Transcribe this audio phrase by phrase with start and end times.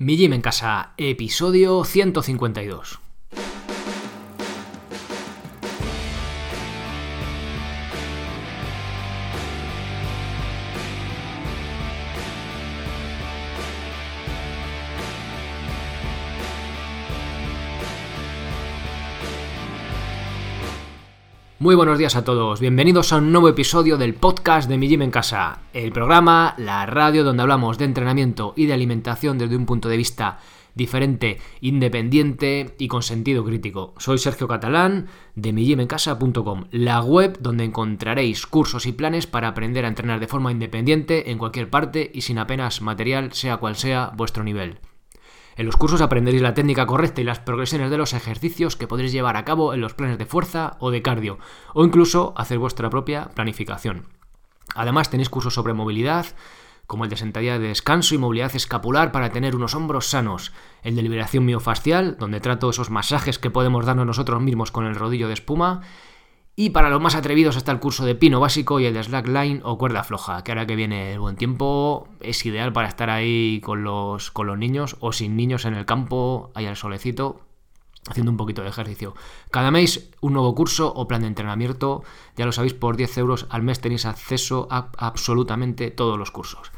[0.00, 3.07] Mi Gym en Casa, episodio 152.
[21.68, 25.02] Muy buenos días a todos, bienvenidos a un nuevo episodio del podcast de Mi Gym
[25.02, 29.66] en Casa, el programa, la radio donde hablamos de entrenamiento y de alimentación desde un
[29.66, 30.38] punto de vista
[30.74, 33.92] diferente, independiente y con sentido crítico.
[33.98, 39.88] Soy Sergio Catalán de migymencasa.com, la web donde encontraréis cursos y planes para aprender a
[39.88, 44.42] entrenar de forma independiente en cualquier parte y sin apenas material, sea cual sea vuestro
[44.42, 44.78] nivel.
[45.58, 49.10] En los cursos aprenderéis la técnica correcta y las progresiones de los ejercicios que podréis
[49.10, 51.40] llevar a cabo en los planes de fuerza o de cardio,
[51.74, 54.06] o incluso hacer vuestra propia planificación.
[54.76, 56.26] Además tenéis cursos sobre movilidad,
[56.86, 60.52] como el de sentadilla de descanso y movilidad escapular para tener unos hombros sanos,
[60.84, 64.94] el de liberación miofascial, donde trato esos masajes que podemos darnos nosotros mismos con el
[64.94, 65.80] rodillo de espuma,
[66.60, 69.60] y para los más atrevidos está el curso de pino básico y el de slackline
[69.62, 73.60] o cuerda floja, que ahora que viene el buen tiempo es ideal para estar ahí
[73.62, 77.42] con los, con los niños o sin niños en el campo, ahí al solecito,
[78.08, 79.14] haciendo un poquito de ejercicio.
[79.52, 82.02] Cada mes un nuevo curso o plan de entrenamiento,
[82.36, 86.72] ya lo sabéis, por 10 euros al mes tenéis acceso a absolutamente todos los cursos.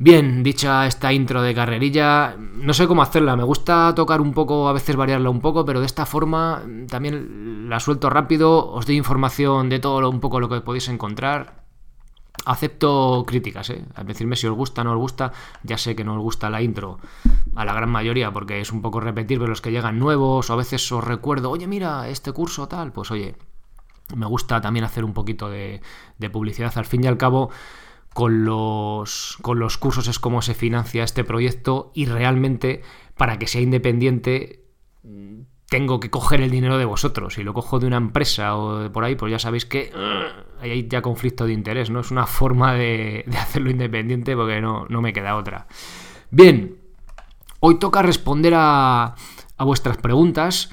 [0.00, 4.68] Bien, dicha esta intro de carrerilla, no sé cómo hacerla, me gusta tocar un poco,
[4.68, 8.94] a veces variarla un poco, pero de esta forma también la suelto rápido, os doy
[8.94, 11.64] información de todo lo, un poco lo que podéis encontrar.
[12.44, 13.84] Acepto críticas, ¿eh?
[14.06, 15.32] Decirme si os gusta o no os gusta,
[15.64, 17.00] ya sé que no os gusta la intro,
[17.56, 20.56] a la gran mayoría, porque es un poco repetir, los que llegan nuevos, o a
[20.56, 23.34] veces os recuerdo, oye, mira, este curso tal, pues oye,
[24.14, 25.82] me gusta también hacer un poquito de,
[26.18, 27.50] de publicidad, al fin y al cabo
[28.18, 32.82] con los, con los cursos es como se financia este proyecto y realmente
[33.16, 34.64] para que sea independiente
[35.68, 37.34] tengo que coger el dinero de vosotros.
[37.34, 40.60] Si lo cojo de una empresa o de por ahí, pues ya sabéis que uh,
[40.60, 42.00] hay ya conflicto de interés, ¿no?
[42.00, 45.68] Es una forma de, de hacerlo independiente porque no, no, me queda otra.
[46.32, 46.76] Bien,
[47.60, 49.14] hoy toca responder a,
[49.56, 50.72] a vuestras preguntas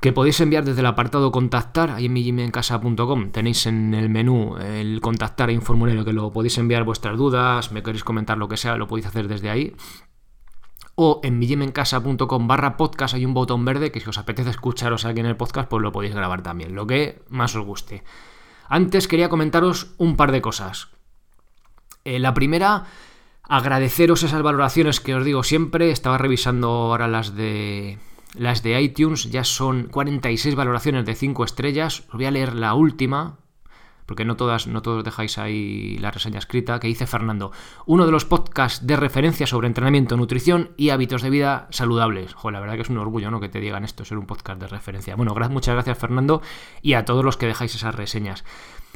[0.00, 5.00] que podéis enviar desde el apartado contactar, ahí en migimencasa.com tenéis en el menú el
[5.00, 8.56] contactar, hay un formulario que lo podéis enviar vuestras dudas, me queréis comentar lo que
[8.56, 9.74] sea, lo podéis hacer desde ahí.
[10.94, 15.20] O en migimencasa.com barra podcast hay un botón verde que si os apetece escucharos aquí
[15.20, 18.02] en el podcast, pues lo podéis grabar también, lo que más os guste.
[18.68, 20.88] Antes quería comentaros un par de cosas.
[22.04, 22.84] Eh, la primera,
[23.42, 27.98] agradeceros esas valoraciones que os digo siempre, estaba revisando ahora las de
[28.38, 32.04] las de iTunes ya son 46 valoraciones de 5 estrellas.
[32.08, 33.38] Os voy a leer la última,
[34.06, 37.52] porque no todas, no todos dejáis ahí la reseña escrita, que dice Fernando.
[37.84, 42.32] Uno de los podcasts de referencia sobre entrenamiento, nutrición y hábitos de vida saludables.
[42.32, 43.38] Joder, la verdad que es un orgullo, ¿no?
[43.40, 45.14] Que te digan esto, ser un podcast de referencia.
[45.14, 46.40] Bueno, muchas gracias, Fernando,
[46.80, 48.44] y a todos los que dejáis esas reseñas.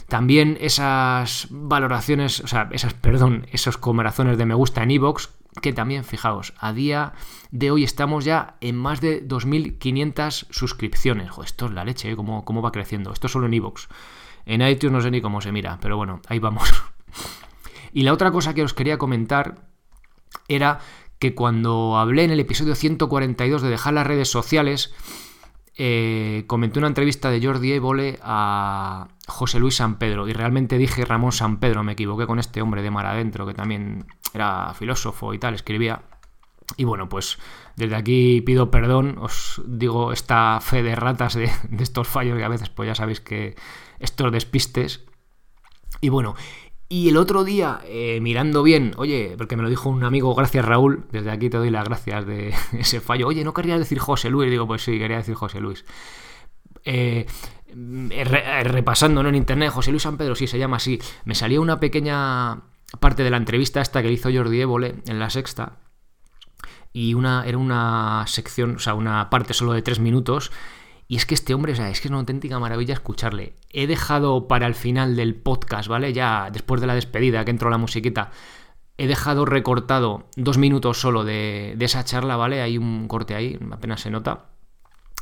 [0.08, 5.28] También esas valoraciones, o sea, esas, perdón, esos corazones de me gusta en iVoox,
[5.60, 7.12] que también, fijaos, a día
[7.50, 11.30] de hoy estamos ya en más de 2.500 suscripciones.
[11.30, 12.16] Joder, esto es la leche, ¿eh?
[12.16, 13.12] ¿Cómo, ¿Cómo, va creciendo?
[13.12, 13.88] Esto solo en iVoox.
[14.46, 16.72] En iTunes no sé ni cómo se mira, pero bueno, ahí vamos.
[17.92, 19.66] y la otra cosa que os quería comentar
[20.48, 20.80] era
[21.18, 24.92] que cuando hablé en el episodio 142 de dejar las redes sociales,
[25.76, 31.04] eh, comenté una entrevista de Jordi Évole a José Luis San Pedro y realmente dije
[31.04, 35.34] Ramón San Pedro, me equivoqué con este hombre de mar adentro que también era filósofo
[35.34, 36.02] y tal, escribía.
[36.76, 37.38] Y bueno, pues
[37.76, 42.48] desde aquí pido perdón, os digo esta fe de ratas de, estos fallos que a
[42.48, 43.56] veces pues ya sabéis que
[43.98, 45.04] estos despistes.
[46.00, 46.34] Y bueno,
[46.88, 50.64] y el otro día, eh, mirando bien, oye, porque me lo dijo un amigo, gracias
[50.64, 53.28] Raúl, desde aquí te doy las gracias de ese fallo.
[53.28, 55.84] Oye, no quería decir José Luis, digo, pues sí, quería decir José Luis.
[56.84, 57.26] Eh,
[57.74, 59.28] re, repasando ¿no?
[59.28, 61.00] en internet, José Luis San Pedro, sí, se llama así.
[61.24, 62.62] Me salió una pequeña
[63.00, 65.78] parte de la entrevista esta que hizo Jordi Évole en la sexta.
[66.92, 70.52] Y una, era una sección, o sea, una parte solo de tres minutos
[71.12, 73.54] y es que este hombre, o sea, es que es una auténtica maravilla escucharle.
[73.68, 76.14] He dejado para el final del podcast, ¿vale?
[76.14, 78.30] Ya después de la despedida, que entró la musiquita,
[78.96, 82.62] he dejado recortado dos minutos solo de, de esa charla, ¿vale?
[82.62, 84.46] Hay un corte ahí, apenas se nota.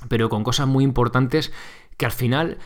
[0.09, 1.53] Pero con cosas muy importantes
[1.97, 2.59] que al final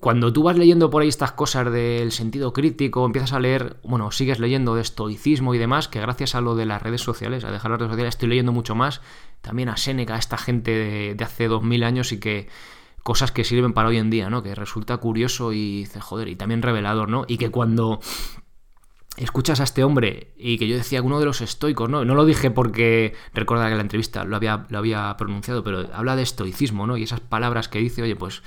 [0.00, 4.10] cuando tú vas leyendo por ahí estas cosas del sentido crítico, empiezas a leer, bueno,
[4.10, 7.50] sigues leyendo de estoicismo y demás, que gracias a lo de las redes sociales, a
[7.50, 9.00] dejar las redes sociales, estoy leyendo mucho más,
[9.40, 12.48] también a Séneca, a esta gente de, de hace 2000 años y que
[13.02, 14.42] cosas que sirven para hoy en día, ¿no?
[14.42, 17.24] Que resulta curioso y joder, y también revelador, ¿no?
[17.26, 18.00] Y que cuando
[19.16, 22.04] escuchas a este hombre y que yo decía uno de los estoicos, ¿no?
[22.04, 26.16] No lo dije porque recuerda que la entrevista lo había, lo había pronunciado, pero habla
[26.16, 26.96] de estoicismo, ¿no?
[26.96, 28.42] Y esas palabras que dice, oye, pues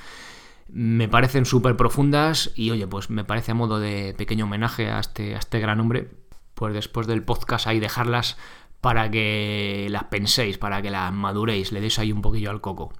[0.68, 5.00] me parecen súper profundas y oye, pues me parece a modo de pequeño homenaje a
[5.00, 6.10] este, a este gran hombre,
[6.54, 8.38] pues después del podcast ahí dejarlas
[8.82, 12.94] para que las penséis, para que las maduréis, le deis ahí un poquillo al coco.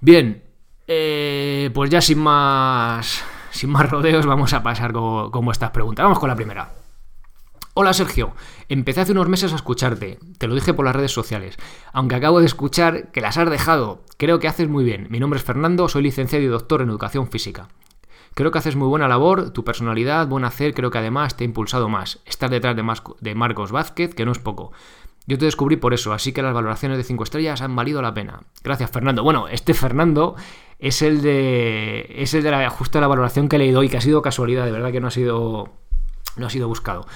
[0.00, 0.42] Bien,
[0.86, 6.04] eh, pues ya sin más, sin más rodeos vamos a pasar con, con vuestras preguntas.
[6.04, 6.77] Vamos con la primera.
[7.80, 8.32] Hola Sergio,
[8.68, 11.56] empecé hace unos meses a escucharte, te lo dije por las redes sociales,
[11.92, 15.06] aunque acabo de escuchar que las has dejado, creo que haces muy bien.
[15.10, 17.68] Mi nombre es Fernando, soy licenciado y doctor en educación física.
[18.34, 21.46] Creo que haces muy buena labor, tu personalidad, buen hacer, creo que además te ha
[21.46, 22.18] impulsado más.
[22.26, 22.84] Estás detrás de,
[23.20, 24.72] de Marcos Vázquez, que no es poco.
[25.28, 28.12] Yo te descubrí por eso, así que las valoraciones de 5 estrellas han valido la
[28.12, 28.40] pena.
[28.64, 29.22] Gracias, Fernando.
[29.22, 30.34] Bueno, este Fernando
[30.80, 32.12] es el de.
[32.16, 34.64] es el de la justa la valoración que he leído y que ha sido casualidad,
[34.64, 35.70] de verdad que no ha sido.
[36.36, 37.06] no ha sido buscado.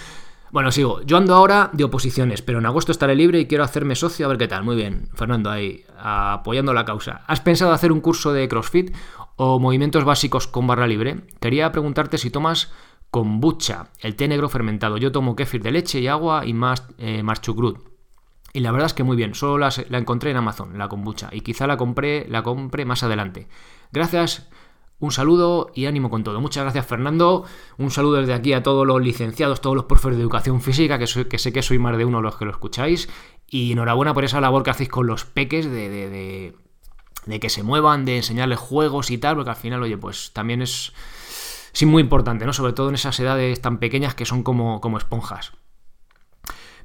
[0.53, 1.01] Bueno, sigo.
[1.03, 4.29] Yo ando ahora de oposiciones, pero en agosto estaré libre y quiero hacerme socio a
[4.29, 4.65] ver qué tal.
[4.65, 7.23] Muy bien, Fernando, ahí, apoyando la causa.
[7.27, 8.95] ¿Has pensado hacer un curso de CrossFit
[9.37, 11.23] o movimientos básicos con barra libre?
[11.41, 12.71] Quería preguntarte si tomas
[13.11, 14.99] kombucha, el té negro fermentado.
[14.99, 17.79] Yo tomo kéfir de leche y agua y más eh, marchucrut.
[18.53, 21.31] Y la verdad es que muy bien, solo la, la encontré en Amazon, la kombucha,
[21.33, 23.49] y quizá la compré, la compré más adelante.
[23.91, 24.51] Gracias
[25.03, 26.41] un saludo y ánimo con todo.
[26.41, 27.45] Muchas gracias Fernando.
[27.77, 31.09] Un saludo desde aquí a todos los licenciados, todos los profesores de educación física, que,
[31.09, 33.09] sé que soy más de uno los que lo escucháis.
[33.49, 36.55] Y enhorabuena por esa labor que hacéis con los peques de, de,
[37.27, 40.63] de, que se muevan, de enseñarles juegos y tal, porque al final, oye, pues también
[40.63, 40.93] es,
[41.75, 42.53] es muy importante, ¿no?
[42.53, 45.51] Sobre todo en esas edades tan pequeñas que son como, como esponjas.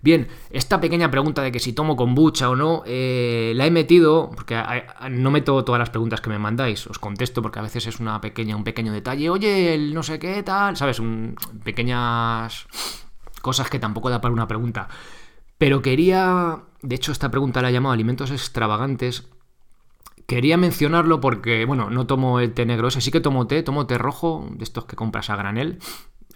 [0.02, 4.32] Bien, esta pequeña pregunta de que si tomo kombucha o no, eh, la he metido,
[4.36, 4.62] porque
[5.10, 8.22] no meto todas las preguntas que me mandáis, os contesto porque a veces es una
[8.22, 11.02] pequeña, un pequeño detalle, oye, el no sé qué tal, ¿sabes?
[11.64, 12.68] pequeñas
[13.42, 14.88] cosas que tampoco da para una pregunta.
[15.58, 19.28] Pero quería, de hecho esta pregunta la he llamado alimentos extravagantes,
[20.28, 23.88] Quería mencionarlo porque, bueno, no tomo el té negro ese, sí que tomo té, tomo
[23.88, 25.80] té rojo, de estos que compras a granel,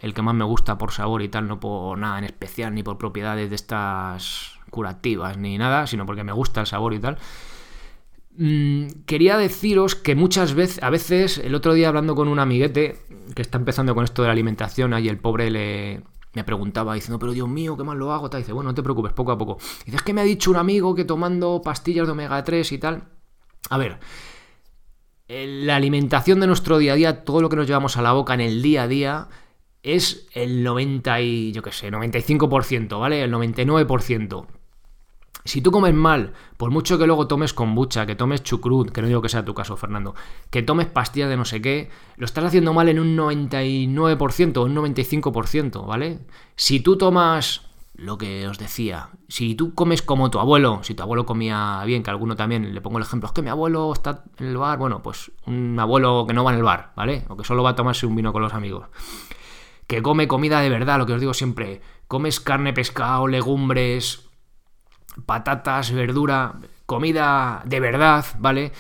[0.02, 2.84] el que más me gusta por sabor y tal, no por nada en especial, ni
[2.84, 7.18] por propiedades de estas curativas, ni nada, sino porque me gusta el sabor y tal.
[8.38, 12.98] Mm, quería deciros que muchas veces, a veces, el otro día hablando con un amiguete
[13.36, 16.02] que está empezando con esto de la alimentación, ahí el pobre le,
[16.34, 18.30] me preguntaba diciendo, pero Dios mío, ¿qué más lo hago?
[18.30, 18.42] Tal.
[18.42, 19.58] Dice, bueno, no te preocupes, poco a poco.
[19.86, 22.78] Dice, es que me ha dicho un amigo que tomando pastillas de omega 3 y
[22.78, 23.04] tal.
[23.70, 24.00] A ver,
[25.28, 28.34] la alimentación de nuestro día a día, todo lo que nos llevamos a la boca
[28.34, 29.28] en el día a día,
[29.84, 33.24] es el 90 y, yo qué sé, 95%, ¿vale?
[33.24, 34.46] El 99%.
[35.44, 39.08] Si tú comes mal, por mucho que luego tomes kombucha, que tomes chucrut, que no
[39.08, 40.14] digo que sea tu caso, Fernando,
[40.52, 44.64] que tomes pastillas de no sé qué, lo estás haciendo mal en un 99% o
[44.64, 46.20] un 95%, ¿vale?
[46.56, 47.64] Si tú tomas
[47.96, 52.04] lo que os decía, si tú comes como tu abuelo, si tu abuelo comía bien,
[52.04, 54.78] que alguno también, le pongo el ejemplo, es que mi abuelo está en el bar,
[54.78, 57.26] bueno, pues un abuelo que no va en el bar, ¿vale?
[57.30, 58.86] O que solo va a tomarse un vino con los amigos
[59.92, 64.30] que come comida de verdad, lo que os digo siempre, comes carne, pescado, legumbres,
[65.26, 68.72] patatas, verdura, comida de verdad, ¿vale?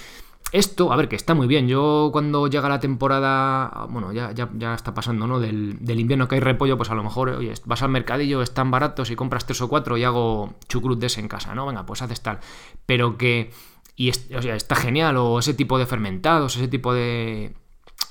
[0.53, 1.67] Esto, a ver, que está muy bien.
[1.67, 5.41] Yo cuando llega la temporada, bueno, ya, ya, está pasando, ¿no?
[5.41, 9.11] Del, invierno que hay repollo, pues a lo mejor, oye, vas al mercadillo, están baratos
[9.11, 11.65] y compras tres o cuatro y hago chucrut de ese en casa, ¿no?
[11.65, 12.39] Venga, pues haces tal.
[12.85, 13.51] Pero que,
[13.97, 17.53] y o sea, está genial, o ese tipo de fermentados, ese tipo de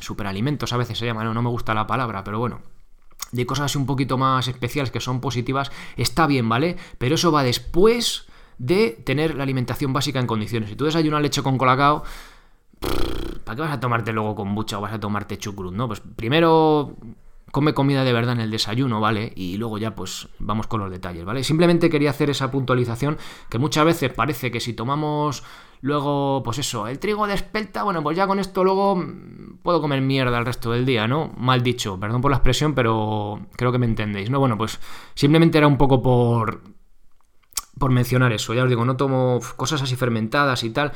[0.00, 1.32] superalimentos a veces se llama, ¿no?
[1.32, 2.60] No me gusta la palabra, pero bueno,
[3.32, 6.76] de cosas un poquito más especiales que son positivas, está bien, ¿vale?
[6.98, 8.26] Pero eso va después
[8.58, 10.68] de tener la alimentación básica en condiciones.
[10.68, 12.04] Si tú desayunas leche con colacao,
[13.44, 15.86] ¿para qué vas a tomarte luego kombucha o vas a tomarte chucrut, no?
[15.86, 16.96] Pues primero
[17.50, 19.32] come comida de verdad en el desayuno, ¿vale?
[19.34, 21.42] Y luego ya pues vamos con los detalles, ¿vale?
[21.44, 23.18] Simplemente quería hacer esa puntualización
[23.48, 25.42] que muchas veces parece que si tomamos
[25.80, 29.80] luego, pues eso, el trigo de espelta, bueno, pues ya con esto luego mm, puedo
[29.80, 31.32] comer mierda el resto del día, ¿no?
[31.36, 34.38] Mal dicho, perdón por la expresión, pero creo que me entendéis, ¿no?
[34.38, 34.80] Bueno, pues
[35.14, 36.62] simplemente era un poco por
[37.78, 40.92] por mencionar eso, ya os digo, no tomo cosas así fermentadas y tal.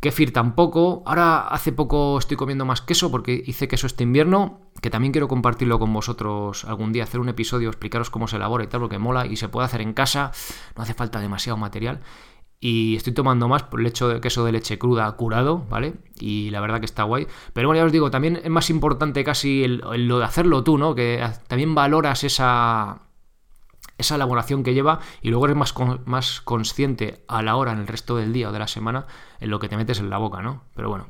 [0.00, 1.02] Kefir tampoco.
[1.06, 5.28] Ahora hace poco estoy comiendo más queso porque hice queso este invierno, que también quiero
[5.28, 8.98] compartirlo con vosotros algún día, hacer un episodio, explicaros cómo se elabora y tal, porque
[8.98, 10.32] mola y se puede hacer en casa,
[10.76, 12.02] no hace falta demasiado material.
[12.58, 15.94] Y estoy tomando más por el hecho de queso de leche cruda curado, ¿vale?
[16.18, 17.26] Y la verdad que está guay.
[17.52, 20.94] Pero bueno, ya os digo, también es más importante casi lo de hacerlo tú, ¿no?
[20.94, 23.02] Que también valoras esa,
[23.98, 25.74] esa elaboración que lleva y luego eres más,
[26.06, 29.06] más consciente a la hora en el resto del día o de la semana
[29.40, 30.64] en lo que te metes en la boca, ¿no?
[30.74, 31.06] Pero bueno,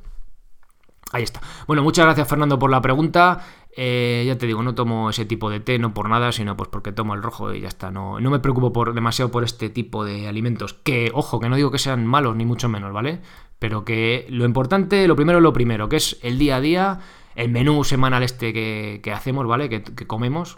[1.13, 1.41] ahí está.
[1.67, 3.41] Bueno, muchas gracias Fernando por la pregunta.
[3.79, 6.71] Eh, ya te digo, no tomo ese tipo de té, no por nada, sino pues
[6.71, 7.91] porque tomo el rojo y ya está.
[7.91, 10.73] No, no me preocupo por, demasiado por este tipo de alimentos.
[10.73, 13.21] Que, ojo, que no digo que sean malos, ni mucho menos, ¿vale?
[13.59, 17.01] Pero que lo importante, lo primero es lo primero, que es el día a día,
[17.35, 19.69] el menú semanal este que, hacemos, ¿vale?
[19.69, 20.57] Que, comemos.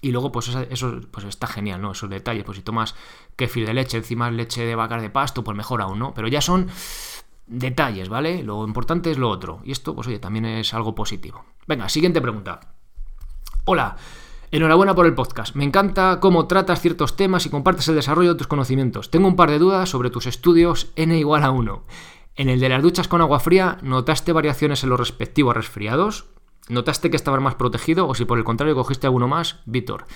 [0.00, 1.92] Y luego, pues eso, pues está genial, ¿no?
[1.92, 2.44] Esos detalles.
[2.44, 2.94] Pues si tomas
[3.34, 6.14] kefir de leche, encima leche de vaca de pasto, pues mejor aún, ¿no?
[6.14, 6.68] Pero ya son
[7.50, 8.42] detalles, ¿vale?
[8.42, 9.60] Lo importante es lo otro.
[9.64, 11.44] Y esto, pues oye, también es algo positivo.
[11.66, 12.60] Venga, siguiente pregunta.
[13.64, 13.96] Hola,
[14.50, 15.54] enhorabuena por el podcast.
[15.54, 19.10] Me encanta cómo tratas ciertos temas y compartes el desarrollo de tus conocimientos.
[19.10, 21.82] Tengo un par de dudas sobre tus estudios n igual a 1.
[22.36, 26.26] En el de las duchas con agua fría, ¿notaste variaciones en los respectivos resfriados?
[26.68, 29.58] ¿Notaste que estabas más protegido o si por el contrario cogiste alguno más?
[29.66, 30.06] Víctor.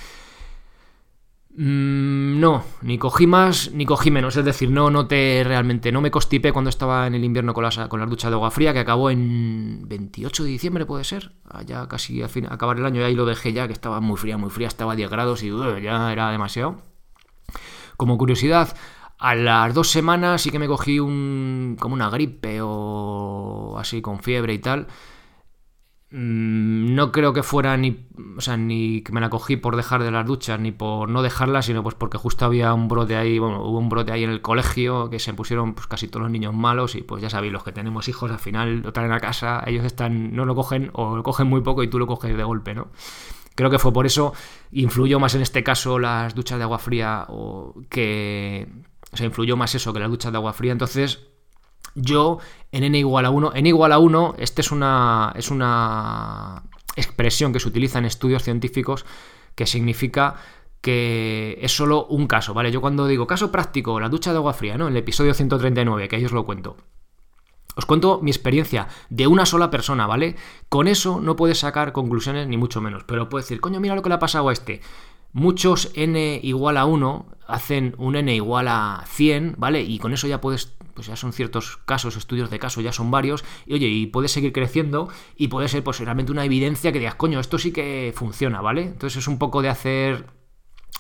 [1.57, 4.37] Mm, no, ni cogí más ni cogí menos.
[4.37, 7.79] Es decir, no noté realmente, no me constipé cuando estaba en el invierno con las,
[7.89, 11.33] con las duchas de agua fría, que acabó en 28 de diciembre, puede ser.
[11.67, 14.17] Ya casi al fin, acabar el año, y ahí lo dejé ya, que estaba muy
[14.17, 15.51] fría, muy fría, estaba a 10 grados y
[15.83, 16.83] ya era demasiado.
[17.97, 18.77] Como curiosidad,
[19.19, 24.19] a las dos semanas sí que me cogí un, como una gripe o así con
[24.21, 24.89] fiebre y tal.
[26.17, 28.07] Mm, no creo que fuera ni,
[28.37, 31.23] o sea, ni que me la cogí por dejar de las duchas, ni por no
[31.23, 34.31] dejarlas, sino pues porque justo había un brote ahí, bueno, hubo un brote ahí en
[34.31, 37.53] el colegio que se pusieron pues casi todos los niños malos y pues ya sabéis,
[37.53, 40.91] los que tenemos hijos al final lo traen a casa, ellos están, no lo cogen
[40.93, 42.93] o lo cogen muy poco y tú lo coges de golpe, ¿no?
[43.57, 44.35] Creo que fue por eso,
[44.71, 48.69] influyó más en este caso las duchas de agua fría o que,
[49.11, 51.27] o sea, influyó más eso que las duchas de agua fría, entonces
[51.95, 52.39] yo
[52.73, 56.63] en n igual a 1, n igual a 1, esta es una, es una
[56.97, 59.05] expresión que se utiliza en estudios científicos
[59.55, 60.37] que significa
[60.81, 62.71] que es solo un caso, ¿vale?
[62.71, 64.87] Yo cuando digo caso práctico, la ducha de agua fría, ¿no?
[64.87, 66.77] En el episodio 139, que ahí os lo cuento.
[67.77, 70.37] Os cuento mi experiencia de una sola persona, ¿vale?
[70.69, 74.03] Con eso no puedes sacar conclusiones ni mucho menos, pero puedes decir, coño, mira lo
[74.03, 74.81] que le ha pasado a este.
[75.35, 79.83] Muchos n igual a 1 hacen un n igual a 100, ¿vale?
[79.83, 83.11] Y con eso ya puedes pues ya son ciertos casos, estudios de caso, ya son
[83.11, 87.01] varios, y oye, y puede seguir creciendo y puede ser pues realmente una evidencia que
[87.01, 88.83] digas, coño, esto sí que funciona, ¿vale?
[88.83, 90.27] Entonces es un poco de hacer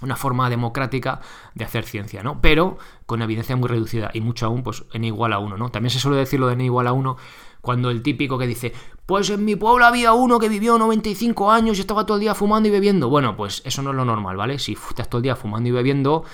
[0.02, 1.20] una forma democrática
[1.54, 2.40] de hacer ciencia, ¿no?
[2.40, 2.76] Pero
[3.06, 5.70] con evidencia muy reducida y mucho aún, pues n igual a 1, ¿no?
[5.70, 7.16] También se suele decir lo de n igual a 1
[7.64, 8.72] cuando el típico que dice,
[9.06, 12.34] pues en mi pueblo había uno que vivió 95 años y estaba todo el día
[12.34, 13.08] fumando y bebiendo.
[13.08, 14.58] Bueno, pues eso no es lo normal, ¿vale?
[14.58, 16.24] Si estás todo el día fumando y bebiendo,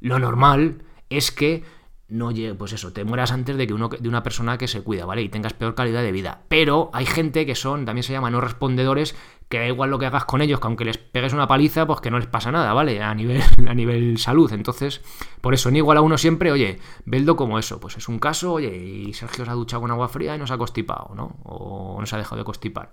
[0.00, 1.62] lo normal es que
[2.08, 4.82] no llegue, pues eso, te mueras antes de que uno de una persona que se
[4.82, 5.22] cuida, ¿vale?
[5.22, 6.42] Y tengas peor calidad de vida.
[6.48, 9.14] Pero hay gente que son, también se llama no respondedores,
[9.50, 12.00] que da igual lo que hagas con ellos, que aunque les pegues una paliza, pues
[12.00, 13.02] que no les pasa nada, ¿vale?
[13.02, 14.50] A nivel, a nivel salud.
[14.52, 15.02] Entonces,
[15.42, 18.54] por eso, ni igual a uno siempre, oye, veldo como eso, pues es un caso,
[18.54, 21.36] oye, y Sergio se ha duchado con agua fría y no se ha constipado, ¿no?
[21.44, 22.90] O no se ha dejado de constipar.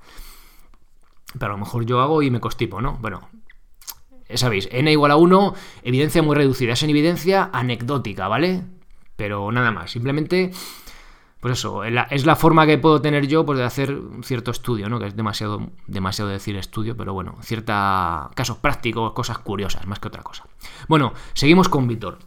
[1.39, 2.97] Pero a lo mejor yo hago y me constipo, ¿no?
[2.99, 3.29] Bueno,
[4.33, 5.53] sabéis, n igual a 1,
[5.83, 8.63] evidencia muy reducida, es en evidencia anecdótica, ¿vale?
[9.15, 10.51] Pero nada más, simplemente,
[11.39, 14.89] pues eso, es la forma que puedo tener yo pues, de hacer un cierto estudio,
[14.89, 14.99] ¿no?
[14.99, 20.07] Que es demasiado, demasiado decir estudio, pero bueno, cierta casos prácticos, cosas curiosas, más que
[20.07, 20.45] otra cosa.
[20.87, 22.19] Bueno, seguimos con Víctor.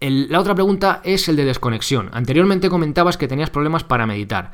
[0.00, 2.10] la otra pregunta es el de desconexión.
[2.12, 4.52] Anteriormente comentabas que tenías problemas para meditar.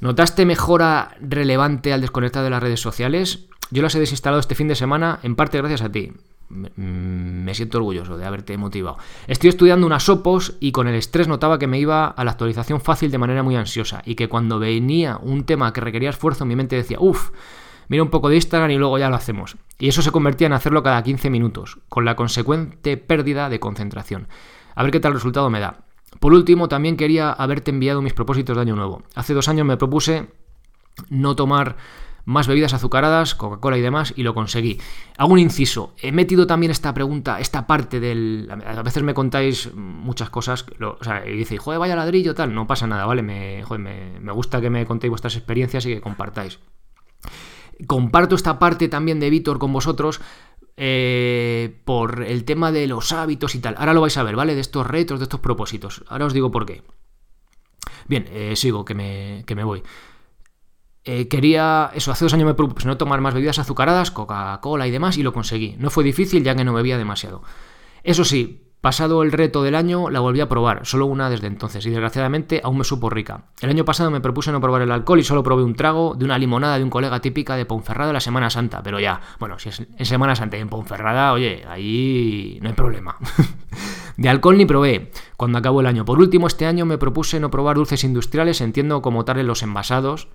[0.00, 3.46] ¿Notaste mejora relevante al desconectar de las redes sociales?
[3.70, 6.12] Yo las he desinstalado este fin de semana, en parte gracias a ti.
[6.50, 8.98] Mm, me siento orgulloso de haberte motivado.
[9.26, 12.80] Estoy estudiando unas opos y con el estrés notaba que me iba a la actualización
[12.80, 16.56] fácil de manera muy ansiosa y que cuando venía un tema que requería esfuerzo mi
[16.56, 17.30] mente decía, uff,
[17.88, 19.56] mira un poco de Instagram y luego ya lo hacemos.
[19.78, 24.28] Y eso se convertía en hacerlo cada 15 minutos, con la consecuente pérdida de concentración.
[24.74, 25.80] A ver qué tal resultado me da.
[26.20, 29.02] Por último, también quería haberte enviado mis propósitos de año nuevo.
[29.14, 30.30] Hace dos años me propuse
[31.10, 31.76] no tomar
[32.28, 34.78] más bebidas azucaradas, Coca-Cola y demás, y lo conseguí.
[35.16, 35.94] Hago un inciso.
[35.96, 38.46] He metido también esta pregunta, esta parte del...
[38.50, 42.54] A veces me contáis muchas cosas, o sea, y dice, joder, vaya ladrillo, tal.
[42.54, 43.22] No pasa nada, ¿vale?
[43.22, 46.58] Me, me, gusta que me contéis vuestras experiencias y que compartáis.
[47.86, 50.20] Comparto esta parte también de Víctor con vosotros
[50.76, 53.74] eh, por el tema de los hábitos y tal.
[53.78, 54.54] Ahora lo vais a ver, ¿vale?
[54.54, 56.04] De estos retos, de estos propósitos.
[56.08, 56.82] Ahora os digo por qué.
[58.06, 59.82] Bien, eh, sigo, que me, que me voy.
[61.10, 64.90] Eh, quería, eso, hace dos años me propuse no tomar más bebidas azucaradas, Coca-Cola y
[64.90, 65.74] demás, y lo conseguí.
[65.78, 67.42] No fue difícil ya que no bebía demasiado.
[68.04, 71.86] Eso sí, pasado el reto del año, la volví a probar, solo una desde entonces,
[71.86, 73.44] y desgraciadamente aún me supo rica.
[73.62, 76.26] El año pasado me propuse no probar el alcohol y solo probé un trago de
[76.26, 79.70] una limonada de un colega típica de Ponferrada la Semana Santa, pero ya, bueno, si
[79.70, 83.16] es en Semana Santa y en Ponferrada, oye, ahí no hay problema.
[84.18, 86.04] de alcohol ni probé cuando acabó el año.
[86.04, 89.62] Por último, este año me propuse no probar dulces industriales, entiendo como tal en los
[89.62, 90.28] envasados,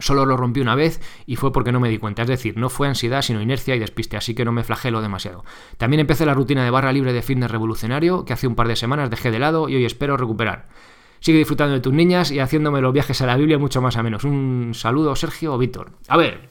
[0.00, 2.22] Solo lo rompí una vez y fue porque no me di cuenta.
[2.22, 5.44] Es decir, no fue ansiedad, sino inercia y despiste, así que no me flagelo demasiado.
[5.76, 8.76] También empecé la rutina de barra libre de fitness revolucionario, que hace un par de
[8.76, 10.68] semanas dejé de lado y hoy espero recuperar.
[11.20, 14.02] Sigue disfrutando de tus niñas y haciéndome los viajes a la Biblia mucho más a
[14.02, 14.24] menos.
[14.24, 15.92] Un saludo, Sergio o Víctor.
[16.08, 16.48] A ver,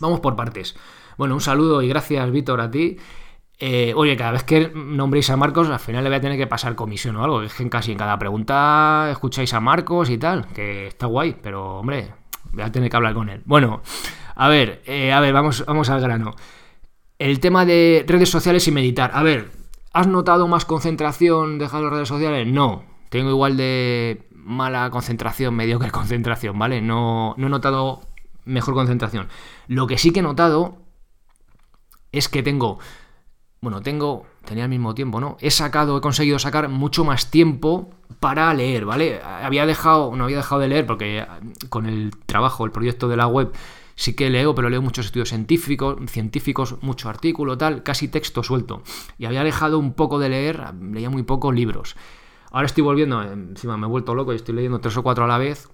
[0.00, 0.76] vamos por partes.
[1.16, 2.98] Bueno, un saludo y gracias, Víctor, a ti.
[3.58, 6.46] Eh, oye, cada vez que nombréis a Marcos, al final le voy a tener que
[6.46, 7.42] pasar comisión o algo.
[7.42, 11.78] Es que casi en cada pregunta escucháis a Marcos y tal, que está guay, pero
[11.78, 12.12] hombre,
[12.52, 13.42] voy a tener que hablar con él.
[13.44, 13.82] Bueno,
[14.34, 16.34] a ver, eh, a ver, vamos, vamos al grano.
[17.18, 19.10] El tema de redes sociales y meditar.
[19.14, 19.50] A ver,
[19.92, 22.46] ¿has notado más concentración dejando las redes sociales?
[22.46, 22.84] No.
[23.08, 26.80] Tengo igual de mala concentración, mediocre concentración, ¿vale?
[26.82, 28.00] No, no he notado
[28.44, 29.28] mejor concentración.
[29.66, 30.78] Lo que sí que he notado
[32.12, 32.78] es que tengo
[33.66, 35.36] bueno, tengo, tenía el mismo tiempo, ¿no?
[35.40, 39.20] He sacado, he conseguido sacar mucho más tiempo para leer, ¿vale?
[39.22, 41.26] Había dejado, no había dejado de leer porque
[41.68, 43.52] con el trabajo, el proyecto de la web,
[43.96, 48.82] sí que leo, pero leo muchos estudios científicos, científicos, mucho artículo, tal, casi texto suelto.
[49.18, 51.96] Y había dejado un poco de leer, leía muy pocos libros.
[52.52, 55.28] Ahora estoy volviendo, encima me he vuelto loco y estoy leyendo tres o cuatro a
[55.28, 55.68] la vez,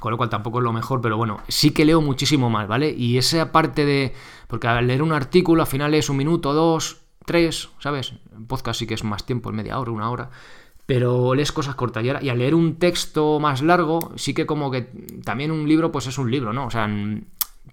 [0.00, 2.90] con lo cual tampoco es lo mejor, pero bueno, sí que leo muchísimo más, ¿vale?
[2.90, 4.12] Y esa parte de.
[4.48, 8.14] Porque al leer un artículo, al final es un minuto, dos, tres, ¿sabes?
[8.34, 10.30] En podcast sí que es más tiempo, es media hora, una hora.
[10.86, 12.04] Pero lees cosas cortas.
[12.04, 14.82] Y, al leer un texto más largo, sí que como que
[15.24, 16.66] también un libro, pues es un libro, ¿no?
[16.66, 16.88] O sea,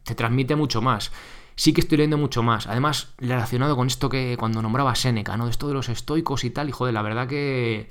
[0.03, 1.11] te transmite mucho más.
[1.55, 2.67] Sí que estoy leyendo mucho más.
[2.67, 5.45] Además, relacionado con esto que cuando nombraba Séneca, ¿no?
[5.45, 7.89] De esto de los estoicos y tal, y joder, la verdad que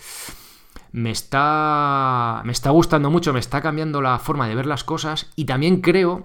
[0.93, 5.31] me está, me está gustando mucho, me está cambiando la forma de ver las cosas
[5.37, 6.25] y también creo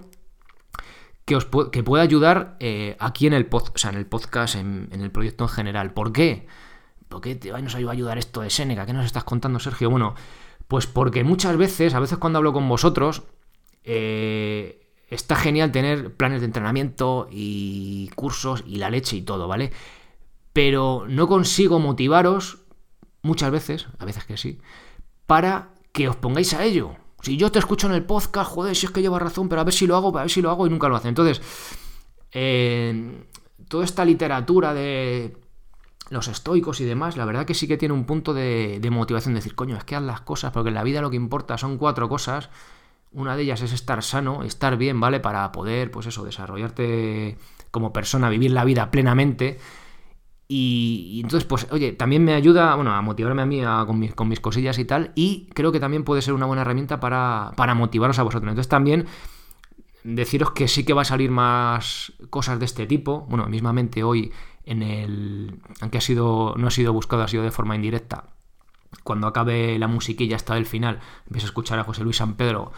[1.26, 4.54] que, os que puede ayudar eh, aquí en el, pod, o sea, en el podcast,
[4.54, 5.92] en, el proyecto en general.
[5.92, 6.46] ¿Por qué?
[7.08, 8.86] ¿Por qué te, nos ayuda a ayudar esto de Seneca?
[8.86, 9.90] ¿Qué nos estás contando, Sergio?
[9.90, 10.14] Bueno,
[10.68, 13.24] pues porque muchas veces, a veces cuando hablo con vosotros,
[13.82, 19.72] eh, está genial tener planes de entrenamiento y cursos y la leche y todo, ¿vale?
[20.52, 22.58] Pero no consigo motivaros
[23.22, 24.60] muchas veces, a veces que sí,
[25.26, 26.96] para que os pongáis a ello.
[27.22, 29.64] Si yo te escucho en el podcast, joder, si es que lleva razón, pero a
[29.64, 31.08] ver si lo hago, a ver si lo hago y nunca lo hace.
[31.08, 31.40] Entonces,
[32.32, 33.24] eh,
[33.68, 35.36] toda esta literatura de
[36.10, 39.38] los estoicos y demás, la verdad que sí que tiene un punto de, motivación, de
[39.38, 41.78] decir, coño, es que haz las cosas, porque en la vida lo que importa son
[41.78, 42.50] cuatro cosas.
[43.12, 45.20] Una de ellas es estar sano, estar bien, ¿vale?
[45.20, 47.38] Para poder, pues eso, desarrollarte
[47.70, 49.58] como persona, vivir la vida plenamente.
[50.48, 53.62] Y, entonces, pues, oye, también me ayuda, bueno, a motivarme a mí
[54.14, 55.12] con, mis, cosillas y tal.
[55.14, 58.48] Y creo que también puede ser una buena herramienta para, para motivaros a vosotros.
[58.48, 59.06] Entonces, también
[60.04, 63.26] deciros que sí que va a salir más cosas de este tipo.
[63.28, 64.32] Bueno, mismamente hoy
[64.64, 65.60] en el.
[65.80, 66.54] Aunque ha sido.
[66.56, 68.30] no ha sido buscado, ha sido de forma indirecta.
[69.02, 72.72] Cuando acabe la musiquilla hasta el final, empiezo a escuchar a José Luis San Pedro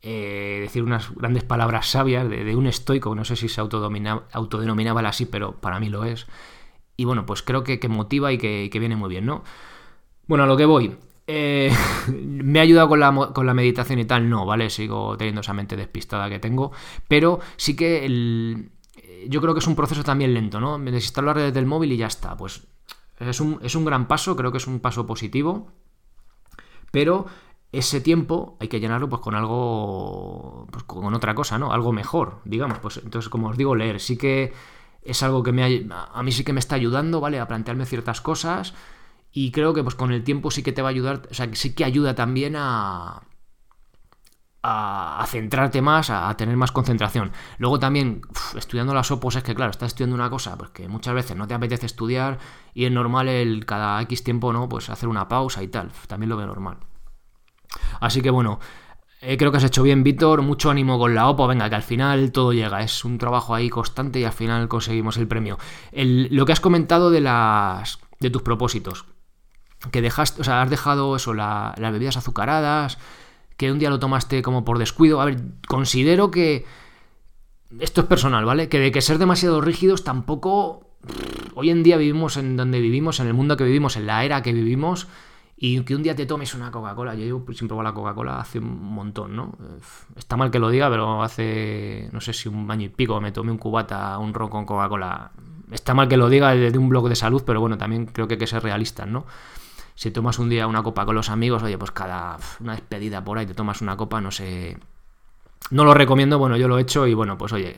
[0.00, 5.08] eh, decir unas grandes palabras sabias de, de, un estoico, no sé si se autodenominaba
[5.08, 6.26] así, pero para mí lo es.
[7.00, 9.44] Y bueno, pues creo que, motiva y que, viene muy bien, ¿no?
[10.26, 10.96] Bueno, a lo que voy.
[11.28, 11.72] Eh,
[12.12, 14.28] ¿Me ha ayudado con la, con la, meditación y tal?
[14.28, 14.68] No, ¿vale?
[14.68, 16.72] Sigo teniendo esa mente despistada que tengo.
[17.06, 18.72] Pero sí que el,
[19.28, 20.76] yo creo que es un proceso también lento, ¿no?
[20.76, 22.36] Me desinstalo las redes del móvil y ya está.
[22.36, 22.66] Pues
[23.20, 25.70] es un, es un gran paso, creo que es un paso positivo.
[26.90, 27.26] Pero
[27.70, 31.72] ese tiempo hay que llenarlo pues con algo, pues con otra cosa, ¿no?
[31.72, 32.80] Algo mejor, digamos.
[32.80, 34.00] Pues entonces, como os digo, leer.
[34.00, 34.52] Sí que
[35.10, 37.40] es algo que me a mí sí que me está ayudando, ¿vale?
[37.40, 38.74] A plantearme ciertas cosas
[39.32, 41.48] y creo que pues con el tiempo sí que te va a ayudar, o sea,
[41.54, 43.22] sí que ayuda también a,
[44.62, 47.32] a, centrarte más, a, tener más concentración.
[47.58, 48.22] Luego también,
[48.56, 51.54] estudiando las opos, es que claro, estás estudiando una cosa, pues muchas veces no te
[51.54, 52.38] apetece estudiar
[52.74, 54.68] y es normal el cada X tiempo, ¿no?
[54.68, 56.78] Pues hacer una pausa y tal, también lo veo normal.
[58.00, 58.60] Así que bueno,
[59.20, 60.42] eh, creo que has hecho bien, Víctor.
[60.42, 61.48] Mucho ánimo con la OPO.
[61.48, 62.82] Venga, que al final todo llega.
[62.82, 65.58] Es un trabajo ahí constante y al final conseguimos el premio.
[65.92, 67.98] lo que has comentado de las.
[68.20, 69.06] de tus propósitos.
[69.90, 70.40] Que dejaste.
[70.40, 72.98] O sea, has dejado eso, las bebidas azucaradas.
[73.56, 75.20] Que un día lo tomaste como por descuido.
[75.20, 76.64] A ver, considero que.
[77.80, 78.68] Esto es personal, ¿vale?
[78.68, 80.96] Que de que ser demasiado rígidos tampoco.
[81.54, 84.42] Hoy en día vivimos en donde vivimos, en el mundo que vivimos, en la era
[84.42, 85.08] que vivimos
[85.60, 87.16] y que un día te tomes una Coca-Cola.
[87.16, 89.58] Yo llevo sin probar la Coca-Cola hace un montón, ¿no?
[90.14, 93.32] Está mal que lo diga, pero hace, no sé si un año y pico me
[93.32, 95.32] tomé un cubata, un ron con Coca-Cola.
[95.72, 98.34] Está mal que lo diga desde un blog de salud, pero bueno, también creo que
[98.34, 99.26] hay que ser realistas, ¿no?
[99.96, 103.38] Si tomas un día una copa con los amigos, oye, pues cada una despedida por
[103.38, 104.78] ahí te tomas una copa, no sé.
[105.72, 107.76] No lo recomiendo, bueno, yo lo he hecho y bueno, pues oye,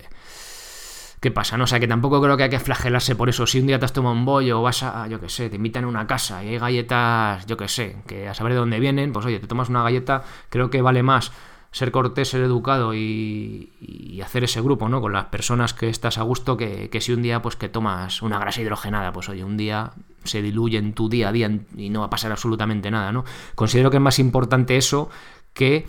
[1.20, 1.58] ¿Qué pasa?
[1.58, 3.46] No, o sea, que tampoco creo que hay que flagelarse por eso.
[3.46, 5.56] Si un día te has tomado un bollo o vas a, yo qué sé, te
[5.56, 8.80] invitan a una casa y hay galletas, yo qué sé, que a saber de dónde
[8.80, 11.30] vienen, pues oye, te tomas una galleta, creo que vale más
[11.72, 15.00] ser cortés, ser educado y, hacer ese grupo, ¿no?
[15.00, 18.38] Con las personas que estás a gusto, que, si un día, pues que tomas una
[18.38, 19.92] grasa hidrogenada, pues oye, un día
[20.24, 23.24] se diluye en tu día a día y no va a pasar absolutamente nada, ¿no?
[23.54, 25.10] Considero que es más importante eso
[25.54, 25.86] que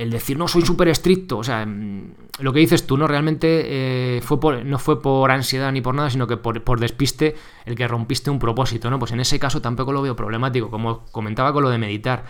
[0.00, 3.06] el decir, no, soy súper estricto, o sea, mm, lo que dices tú, ¿no?
[3.06, 7.36] Realmente eh, fue no fue por ansiedad ni por nada, sino que por, por, despiste
[7.66, 8.98] el que rompiste un propósito, ¿no?
[8.98, 12.24] Pues en ese caso tampoco lo veo problemático, como comentaba con lo de meditar.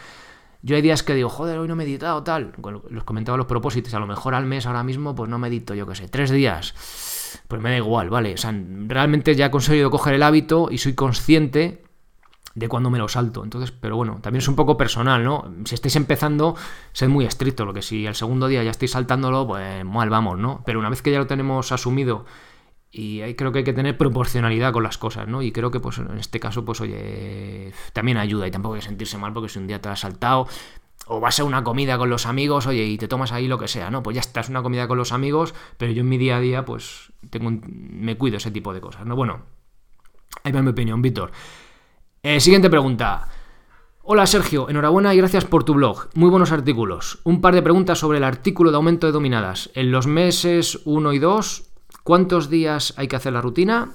[0.63, 2.53] Yo hay días que digo, joder, hoy no he meditado, tal.
[2.91, 5.87] Los comentaba los propósitos, a lo mejor al mes ahora mismo, pues no medito, yo
[5.87, 6.75] qué sé, tres días.
[7.47, 8.35] Pues me da igual, ¿vale?
[8.35, 8.53] O sea,
[8.89, 11.85] realmente ya he conseguido coger el hábito y soy consciente
[12.61, 13.43] de cuando me lo salto.
[13.43, 15.53] Entonces, pero bueno, también es un poco personal, ¿no?
[15.65, 16.55] Si estáis empezando,
[16.93, 20.39] sed muy estricto, lo que si el segundo día ya estáis saltándolo, pues mal vamos,
[20.39, 20.63] ¿no?
[20.65, 22.27] Pero una vez que ya lo tenemos asumido
[22.93, 25.43] y ahí creo que hay que tener proporcionalidad con las cosas, ¿no?
[25.43, 28.87] Y creo que pues en este caso, pues oye, también ayuda y tampoco hay que
[28.87, 30.47] sentirse mal porque si un día te has saltado
[31.07, 33.69] o vas a una comida con los amigos, oye, y te tomas ahí lo que
[33.69, 34.03] sea, ¿no?
[34.03, 36.65] Pues ya estás una comida con los amigos, pero yo en mi día a día,
[36.67, 39.17] pues tengo me cuido ese tipo de cosas, ¿no?
[39.17, 39.45] Bueno,
[40.45, 41.33] ahí va mi opinión, Víctor.
[42.23, 43.29] Eh, siguiente pregunta.
[44.03, 46.09] Hola Sergio, enhorabuena y gracias por tu blog.
[46.15, 47.21] Muy buenos artículos.
[47.25, 49.71] Un par de preguntas sobre el artículo de aumento de dominadas.
[49.75, 51.71] En los meses 1 y 2
[52.03, 53.93] ¿Cuántos días hay que hacer la rutina?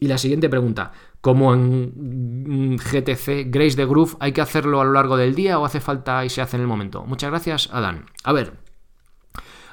[0.00, 4.92] Y la siguiente pregunta, como en GTC Grace de Groove, ¿hay que hacerlo a lo
[4.92, 7.04] largo del día o hace falta y se hace en el momento?
[7.04, 8.06] Muchas gracias, Adán.
[8.22, 8.52] A ver,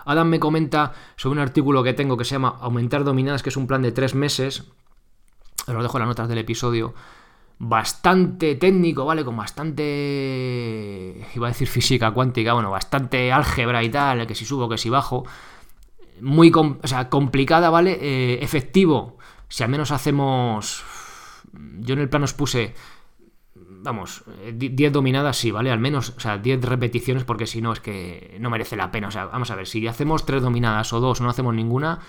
[0.06, 3.58] Adán me comenta sobre un artículo que tengo que se llama Aumentar Dominadas, que es
[3.58, 4.64] un plan de tres meses.
[5.68, 6.94] Os dejo en las notas del episodio.
[7.58, 9.24] Bastante técnico, ¿vale?
[9.24, 11.26] Con bastante.
[11.36, 14.90] iba a decir física cuántica, bueno, bastante álgebra y tal, que si subo, que si
[14.90, 15.26] bajo
[16.22, 17.98] muy complicada, ¿vale?
[18.02, 20.84] Eh, efectivo, si al menos hacemos...
[21.80, 22.74] Yo en el plan os puse,
[23.56, 24.24] vamos,
[24.54, 25.72] 10 eh, dominadas sí, ¿vale?
[25.72, 29.08] Al menos, o sea, 10 repeticiones porque si no es que no merece la pena.
[29.08, 32.00] O sea, vamos a ver, si hacemos 3 dominadas o 2 o no hacemos ninguna,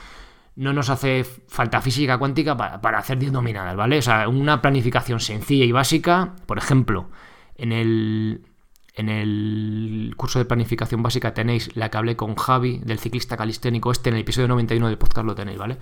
[0.56, 3.98] no nos hace falta física cuántica para, hacer 10 dominadas, ¿vale?
[3.98, 7.10] O sea, una planificación sencilla y básica, por ejemplo,
[7.54, 8.46] en el
[8.94, 13.92] en el curso de planificación básica tenéis la que hablé con Javi del ciclista calisténico
[13.92, 15.76] este en el episodio 91 del podcast lo tenéis, ¿vale?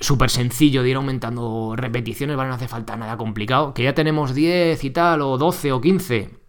[0.00, 2.48] Súper sencillo de ir aumentando repeticiones, ¿vale?
[2.48, 3.72] No hace falta nada complicado.
[3.72, 6.43] Que ya tenemos 10 y tal, o 12 o 15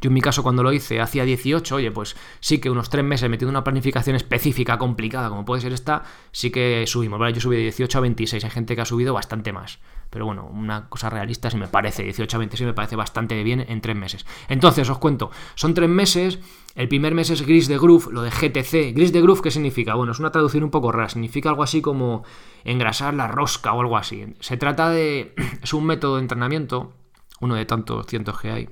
[0.00, 3.04] yo en mi caso cuando lo hice hacía 18, oye, pues sí que unos 3
[3.04, 7.20] meses metiendo una planificación específica, complicada, como puede ser esta, sí que subimos.
[7.32, 9.78] Yo subí de 18 a 26, hay gente que ha subido bastante más.
[10.10, 13.64] Pero bueno, una cosa realista sí me parece, 18 a 26 me parece bastante bien
[13.68, 14.26] en 3 meses.
[14.48, 16.38] Entonces, os cuento, son 3 meses,
[16.76, 18.94] el primer mes es Gris de Groove, lo de GTC.
[18.94, 19.94] Gris de Groove, ¿qué significa?
[19.94, 22.24] Bueno, es una traducción un poco rara, significa algo así como
[22.64, 24.24] engrasar la rosca o algo así.
[24.40, 25.34] Se trata de...
[25.62, 26.92] es un método de entrenamiento,
[27.40, 28.68] uno de tantos cientos que hay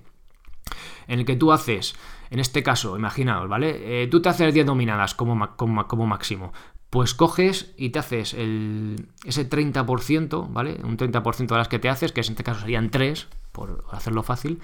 [1.12, 1.94] en el que tú haces,
[2.30, 4.02] en este caso, imaginaos, ¿vale?
[4.02, 6.54] Eh, tú te haces 10 dominadas como, como, máximo.
[6.88, 10.80] Pues coges y te haces el, ese 30%, ¿vale?
[10.82, 14.22] Un 30% de las que te haces, que en este caso serían 3, por hacerlo
[14.22, 14.60] fácil,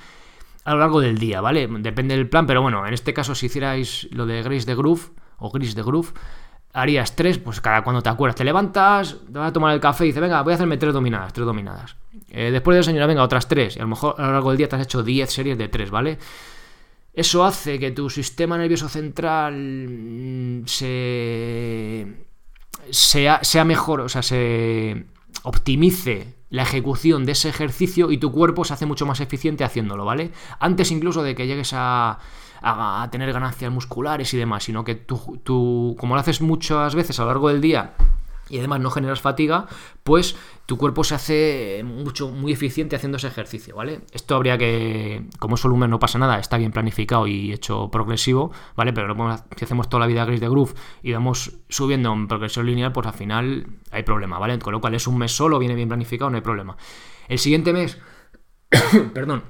[0.65, 1.69] a lo largo del día, ¿vale?
[1.69, 5.11] Depende del plan, pero bueno, en este caso si hicierais lo de Grace de Groove
[5.37, 6.15] o Gris de Groove,
[6.73, 10.05] harías 3, pues cada cuando te acuerdas, te levantas, te vas a tomar el café
[10.05, 11.97] y dices, venga, voy a hacerme 3 dominadas, 3 dominadas.
[12.31, 13.77] Eh, después de señora, venga, otras 3.
[13.77, 15.69] Y a lo mejor a lo largo del día te has hecho 10 series de
[15.69, 16.19] 3, ¿vale?
[17.13, 22.07] Eso hace que tu sistema nervioso central mm, se,
[22.91, 25.07] sea, sea mejor, o sea, se
[25.43, 30.05] optimice la ejecución de ese ejercicio y tu cuerpo se hace mucho más eficiente haciéndolo,
[30.05, 30.31] ¿vale?
[30.61, 32.19] Antes incluso de que llegues a,
[32.63, 37.19] a, tener ganancias musculares y demás, sino que tú, tú, como lo haces muchas veces
[37.19, 37.95] a lo largo del día
[38.51, 39.67] y además no generas fatiga,
[40.03, 44.01] pues tu cuerpo se hace mucho, muy eficiente haciendo ese ejercicio, ¿vale?
[44.13, 48.53] Esto habría que, como es volumen no pasa nada, está bien planificado y hecho progresivo,
[48.77, 48.93] ¿vale?
[48.93, 49.15] Pero
[49.57, 53.07] si hacemos toda la vida gris de groove y vamos subiendo en progresión lineal, pues
[53.07, 54.59] al final hay problema, ¿vale?
[54.59, 56.77] Con lo cual es un mes solo, viene bien planificado, no hay problema.
[57.29, 57.99] El siguiente mes,
[59.15, 59.45] perdón,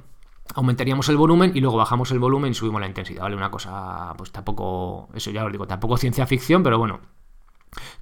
[0.54, 3.36] aumentaríamos el volumen y luego bajamos el volumen y subimos la intensidad, ¿vale?
[3.36, 7.00] Una cosa, pues tampoco, eso ya os digo, tampoco ciencia ficción, pero bueno,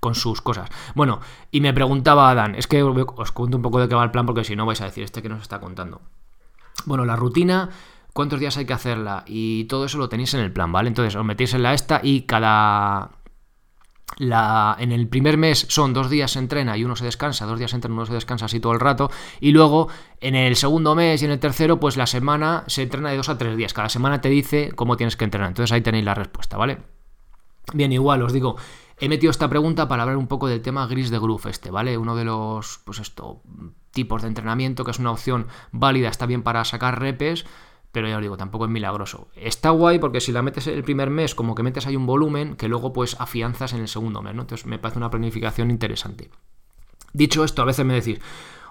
[0.00, 0.70] con sus cosas.
[0.94, 4.11] Bueno, y me preguntaba Adán, es que os cuento un poco de qué va el
[4.11, 6.00] plan porque si no vais a decir este que nos está contando.
[6.85, 7.70] Bueno, la rutina,
[8.12, 10.88] cuántos días hay que hacerla y todo eso lo tenéis en el plan, ¿vale?
[10.88, 13.11] Entonces os metéis en la esta y cada...
[14.18, 17.72] En el primer mes son dos días se entrena y uno se descansa, dos días
[17.72, 19.88] se entrena, uno se descansa así todo el rato, y luego
[20.20, 23.28] en el segundo mes y en el tercero, pues la semana se entrena de dos
[23.28, 26.14] a tres días, cada semana te dice cómo tienes que entrenar, entonces ahí tenéis la
[26.14, 26.78] respuesta, ¿vale?
[27.74, 28.56] Bien, igual os digo,
[28.98, 31.98] He metido esta pregunta para hablar un poco del tema gris de groove este, ¿vale?
[31.98, 33.42] Uno de los, pues esto,
[33.90, 37.44] tipos de entrenamiento que es una opción válida, está bien para sacar repes,
[37.96, 39.28] pero ya os digo, tampoco es milagroso.
[39.35, 42.54] Está guay porque si la metes el primer mes, como que metes ahí un volumen
[42.54, 44.32] que luego pues afianzas en el segundo mes.
[44.32, 46.28] Entonces me parece una planificación interesante.
[47.14, 48.18] Dicho esto, a veces me decís,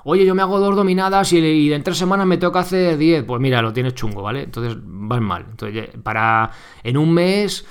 [0.03, 3.23] oye, yo me hago dos dominadas y, en tres semanas me toca hacer diez.
[3.23, 4.43] Pues mira, lo tienes chungo, ¿vale?
[4.43, 5.47] Entonces vas mal.
[5.49, 6.51] Entonces, para
[6.83, 7.65] en un mes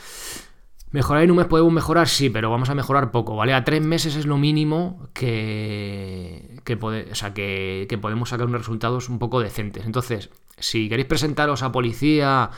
[0.95, 3.53] Mejorar en un mes podemos mejorar, sí, pero vamos a mejorar poco, ¿vale?
[3.53, 8.61] A tres meses es lo mínimo que, que, o sea, que, que podemos sacar unos
[8.61, 9.87] resultados un poco decentes.
[9.87, 12.49] Entonces, si queréis presentaros a policía,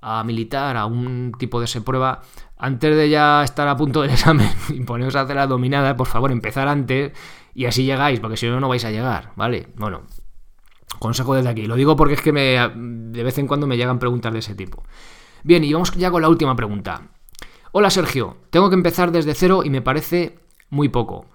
[0.00, 2.22] a militar, a un tipo de ese prueba,
[2.56, 6.06] antes de ya estar a punto del examen y poneros a hacer la dominada, por
[6.06, 7.10] favor, empezar antes
[7.56, 9.66] y así llegáis, porque si no, no vais a llegar, ¿vale?
[9.74, 10.02] Bueno,
[11.00, 11.66] consejo desde aquí.
[11.66, 14.54] Lo digo porque es que me, de vez en cuando me llegan preguntas de ese
[14.54, 14.84] tipo.
[15.42, 17.10] Bien, y vamos ya con la última pregunta.
[17.72, 21.26] Hola Sergio, tengo que empezar desde cero y me parece muy poco.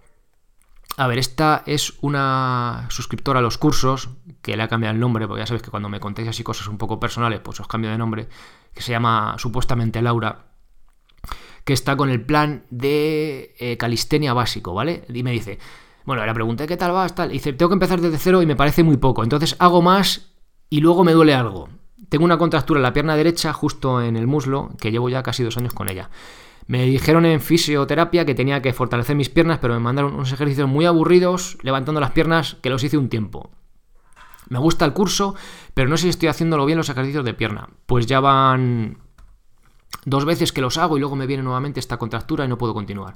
[0.98, 4.10] A ver, esta es una suscriptora a los cursos,
[4.42, 6.68] que le ha cambiado el nombre, porque ya sabéis que cuando me contéis así cosas
[6.68, 8.28] un poco personales, pues os cambio de nombre,
[8.74, 10.48] que se llama supuestamente Laura,
[11.64, 15.06] que está con el plan de eh, calistenia básico, ¿vale?
[15.08, 15.58] Y me dice,
[16.04, 18.46] bueno, le pregunté qué tal vas, tal, y dice, tengo que empezar desde cero y
[18.46, 20.34] me parece muy poco, entonces hago más
[20.70, 21.70] y luego me duele algo.
[22.10, 25.44] Tengo una contractura en la pierna derecha, justo en el muslo, que llevo ya casi
[25.44, 26.10] dos años con ella.
[26.68, 30.68] Me dijeron en fisioterapia que tenía que fortalecer mis piernas, pero me mandaron unos ejercicios
[30.68, 33.52] muy aburridos, levantando las piernas, que los hice un tiempo.
[34.50, 35.36] Me gusta el curso,
[35.74, 37.70] pero no sé si estoy haciéndolo bien los ejercicios de pierna.
[37.86, 38.98] Pues ya van
[40.06, 42.74] dos veces que los hago y luego me viene nuevamente esta contractura y no puedo
[42.74, 43.16] continuar.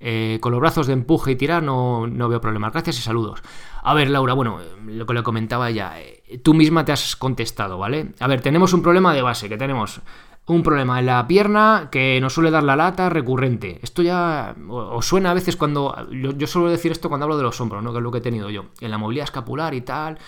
[0.00, 2.72] Eh, con los brazos de empuje y tirar no, no, veo problemas.
[2.72, 3.42] Gracias y saludos.
[3.82, 7.78] A ver, Laura, bueno, lo que le comentaba ya, eh, tú misma te has contestado,
[7.78, 8.12] ¿vale?
[8.20, 10.02] A ver, tenemos un problema de base, que tenemos
[10.46, 13.78] un problema en la pierna que nos suele dar la lata recurrente.
[13.82, 15.96] Esto ya os suena a veces cuando...
[16.10, 17.92] Yo suelo decir esto cuando hablo de los hombros, ¿no?
[17.92, 18.66] Que es lo que he tenido yo.
[18.80, 20.18] En la movilidad escapular y tal.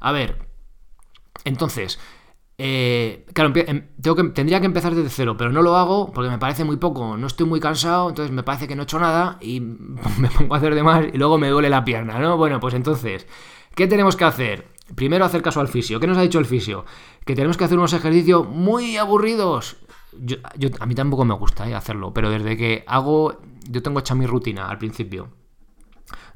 [0.00, 0.46] A ver,
[1.44, 1.98] entonces,
[2.56, 6.30] eh, claro, em, tengo que, tendría que empezar desde cero, pero no lo hago porque
[6.30, 8.98] me parece muy poco, no estoy muy cansado, entonces me parece que no he hecho
[9.00, 9.60] nada y
[10.18, 12.36] me pongo a hacer de más y luego me duele la pierna, ¿no?
[12.36, 13.26] Bueno, pues entonces,
[13.74, 14.68] ¿qué tenemos que hacer?
[14.94, 15.98] Primero hacer caso al fisio.
[15.98, 16.84] ¿Qué nos ha dicho el fisio?
[17.24, 19.78] Que tenemos que hacer unos ejercicios muy aburridos.
[20.12, 20.36] Yo,
[20.78, 24.26] a mí tampoco me gusta eh, hacerlo, pero desde que hago, yo tengo hecha mi
[24.26, 25.30] rutina al principio.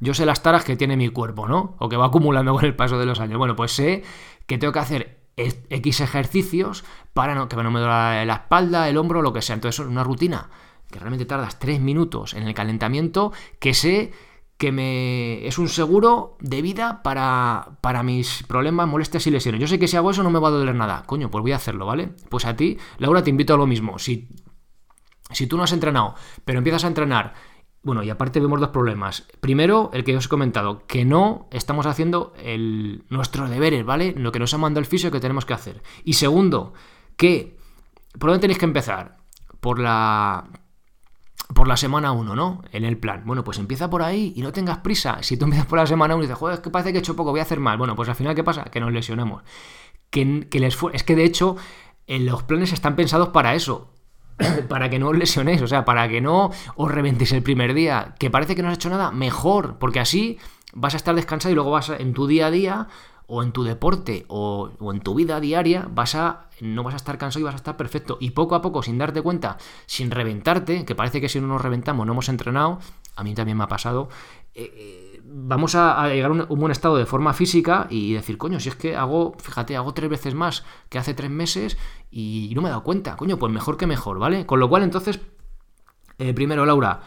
[0.01, 1.77] Yo sé las taras que tiene mi cuerpo, ¿no?
[1.79, 3.39] O que va acumulando con el paso de los años.
[3.39, 4.03] Bueno, pues sé
[4.47, 8.97] que tengo que hacer X ejercicios para no, que no me duela la espalda, el
[8.97, 9.55] hombro, lo que sea.
[9.55, 10.51] Entonces, es una rutina
[10.91, 14.13] que realmente tardas tres minutos en el calentamiento, que sé
[14.57, 19.61] que me es un seguro de vida para, para mis problemas, molestias y lesiones.
[19.61, 21.05] Yo sé que si hago eso no me va a doler nada.
[21.07, 22.11] Coño, pues voy a hacerlo, ¿vale?
[22.29, 24.01] Pues a ti, Laura, te invito a lo mismo.
[24.01, 24.29] Si,
[25.31, 27.35] si tú no has entrenado, pero empiezas a entrenar
[27.89, 29.27] bueno, y aparte vemos dos problemas.
[29.41, 34.13] Primero, el que os he comentado, que no estamos haciendo el, nuestros deberes, ¿vale?
[34.15, 35.83] Lo que nos ha mandado el fisio que tenemos que hacer.
[36.05, 36.75] Y segundo,
[37.17, 37.57] que,
[38.19, 39.17] ¿por dónde tenéis que empezar?
[39.61, 40.51] Por la,
[41.55, 42.63] por la semana 1, ¿no?
[42.73, 43.23] En el plan.
[43.25, 45.23] Bueno, pues empieza por ahí y no tengas prisa.
[45.23, 47.01] Si tú empiezas por la semana 1 y dices, joder, es que parece que he
[47.01, 47.79] hecho poco, voy a hacer mal.
[47.79, 48.65] Bueno, pues al final, ¿qué pasa?
[48.65, 49.45] Que nos lesionamos.
[50.11, 51.57] Que, que es que de hecho,
[52.07, 53.95] los planes están pensados para eso.
[54.69, 58.15] para que no os lesionéis, o sea, para que no os reventéis el primer día,
[58.19, 60.39] que parece que no has hecho nada, mejor, porque así
[60.75, 62.89] vas a estar descansado y luego vas a, en tu día a día
[63.27, 67.19] o en tu deporte o, en tu vida diaria vas a no vas a estar
[67.19, 68.17] cansado y vas a estar perfecto.
[68.21, 71.61] Y poco a poco sin darte cuenta sin reventarte que parece que si no nos
[71.61, 72.79] reventamos no hemos entrenado
[73.17, 74.09] a mí también me ha pasado
[74.55, 78.61] eh, eh, vamos a, llegar a un, buen estado de forma física y decir, coño,
[78.61, 81.77] si es que hago, fíjate, hago tres veces más que hace tres meses
[82.11, 84.47] y no me he dado cuenta, coño, pues mejor que mejor, ¿vale?
[84.47, 85.21] Con lo cual, entonces,
[86.19, 87.01] eh, primero, Laura,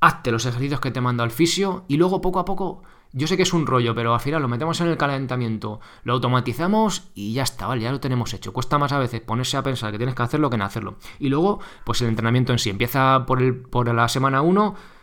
[0.00, 3.36] hazte los ejercicios que te mando al fisio y luego poco a poco, yo sé
[3.36, 7.34] que es un rollo, pero al final lo metemos en el calentamiento, lo automatizamos y
[7.34, 7.82] ya está, ¿vale?
[7.82, 8.52] Ya lo tenemos hecho.
[8.52, 10.96] Cuesta más a veces ponerse a pensar que tienes que hacerlo que en hacerlo.
[11.18, 14.99] Y luego, pues el entrenamiento en sí, empieza por, el, por la semana 1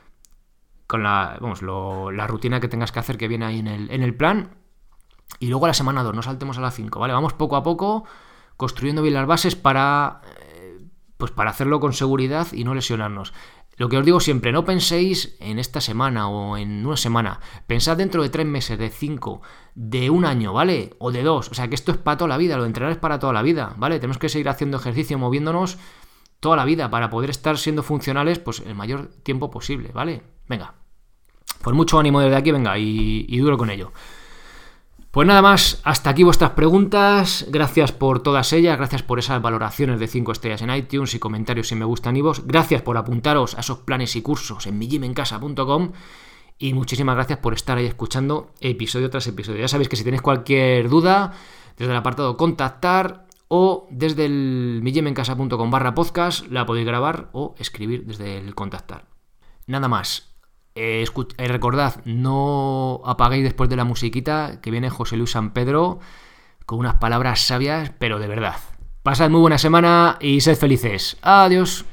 [0.87, 4.01] con la, vamos, la rutina que tengas que hacer que viene ahí en el, en
[4.01, 4.55] el plan.
[5.39, 7.13] Y luego a la semana 2, no saltemos a la 5, ¿vale?
[7.13, 8.05] Vamos poco a poco
[8.55, 10.79] construyendo bien las bases para, eh,
[11.17, 13.33] pues para hacerlo con seguridad y no lesionarnos.
[13.75, 17.39] Lo que os digo siempre, no penséis en esta semana o en una semana.
[17.67, 19.43] Pensad dentro de tres meses, de cinco,
[19.75, 20.95] de un año, ¿vale?
[20.97, 21.51] O de dos.
[21.51, 23.33] O sea que esto es para toda la vida, lo de entrenar es para toda
[23.33, 23.99] la vida, ¿vale?
[23.99, 25.77] Tenemos que seguir haciendo ejercicio, moviéndonos
[26.47, 30.23] toda la vida para poder estar siendo funcionales pues el mayor tiempo posible, ¿vale?
[30.47, 30.75] Venga.
[31.61, 33.91] Pues mucho ánimo desde aquí, venga, y, duro con ello.
[35.11, 37.45] Pues nada más, hasta aquí vuestras preguntas.
[37.49, 41.67] Gracias por todas ellas, gracias por esas valoraciones de 5 estrellas en iTunes y comentarios
[41.67, 42.47] si me gustan y vos.
[42.47, 45.91] Gracias por apuntaros a esos planes y cursos en millimencasa.com.
[46.59, 49.59] Y muchísimas gracias por estar ahí escuchando episodio tras episodio.
[49.59, 51.33] Ya sabéis que si tenéis cualquier duda,
[51.77, 58.05] desde el apartado contactar o desde el millimencasa.com barra podcast la podéis grabar o escribir
[58.05, 59.05] desde el contactar.
[59.65, 60.35] Nada más.
[60.75, 61.05] Eh,
[61.37, 65.99] eh, recordad, no apaguéis después de la musiquita que viene José Luis San Pedro
[66.65, 68.57] con unas palabras sabias, pero de verdad.
[69.01, 71.17] Pasad muy buena semana y sed felices.
[71.21, 71.85] Adiós.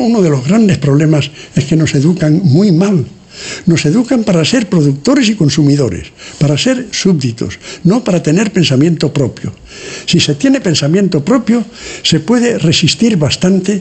[0.00, 3.04] Uno de los grandes problemas es que nos educan muy mal.
[3.66, 6.08] Nos educan para ser productores y consumidores,
[6.38, 9.52] para ser súbditos, no para tener pensamiento propio.
[10.04, 11.64] Si se tiene pensamiento propio,
[12.02, 13.80] se puede resistir bastante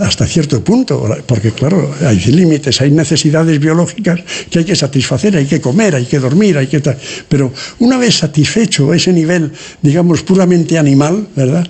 [0.00, 5.46] hasta cierto punto, porque claro, hay límites, hay necesidades biológicas que hay que satisfacer, hay
[5.46, 6.80] que comer, hay que dormir, hay que...
[7.28, 9.50] Pero una vez satisfecho ese nivel,
[9.82, 11.66] digamos, puramente animal, ¿verdad?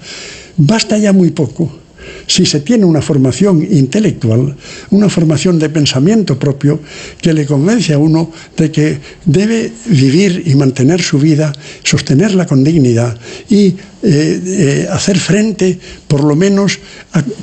[0.57, 1.86] Basta ya muy poco
[2.27, 4.57] si se tiene una formación intelectual,
[4.91, 6.81] una formación de pensamiento propio
[7.21, 12.65] que le convence a uno de que debe vivir y mantener su vida, sostenerla con
[12.65, 13.17] dignidad
[13.49, 16.79] y eh, eh, hacer frente, por lo menos,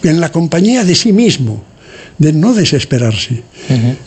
[0.04, 1.73] en la compañía de sí mismo
[2.17, 3.43] de no desesperarse.